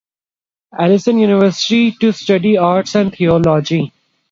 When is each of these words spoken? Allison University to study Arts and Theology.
Allison 0.79 1.19
University 1.19 1.91
to 1.91 2.11
study 2.11 2.57
Arts 2.57 2.95
and 2.95 3.13
Theology. 3.13 3.93